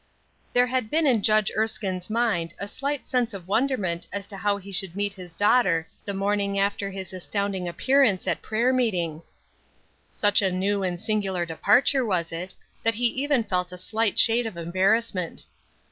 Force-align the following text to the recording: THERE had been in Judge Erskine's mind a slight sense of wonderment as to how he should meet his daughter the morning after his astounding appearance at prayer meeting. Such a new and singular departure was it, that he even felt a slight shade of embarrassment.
THERE 0.53 0.65
had 0.65 0.89
been 0.89 1.05
in 1.05 1.21
Judge 1.21 1.51
Erskine's 1.55 2.09
mind 2.09 2.55
a 2.57 2.67
slight 2.67 3.07
sense 3.07 3.35
of 3.35 3.47
wonderment 3.47 4.07
as 4.11 4.25
to 4.29 4.37
how 4.37 4.57
he 4.57 4.71
should 4.71 4.95
meet 4.95 5.13
his 5.13 5.35
daughter 5.35 5.87
the 6.05 6.13
morning 6.15 6.57
after 6.57 6.89
his 6.89 7.13
astounding 7.13 7.67
appearance 7.67 8.27
at 8.27 8.41
prayer 8.41 8.73
meeting. 8.73 9.21
Such 10.09 10.41
a 10.41 10.51
new 10.51 10.81
and 10.81 10.99
singular 10.99 11.45
departure 11.45 12.03
was 12.03 12.31
it, 12.31 12.55
that 12.81 12.95
he 12.95 13.05
even 13.09 13.43
felt 13.43 13.71
a 13.71 13.77
slight 13.77 14.17
shade 14.17 14.47
of 14.47 14.57
embarrassment. 14.57 15.43